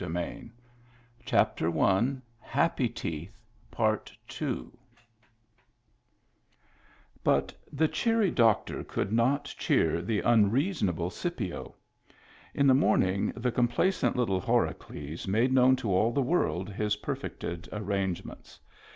[0.01, 0.49] Digitized
[1.31, 3.31] by Google HAPPY TEETH
[3.71, 4.71] 47
[7.23, 11.75] But the cheery doctor could not cheer the un reasonable Scipio.
[12.55, 16.95] In the morning the compla cent little Horacles made known to all the world his
[16.95, 18.59] perfected arrangements.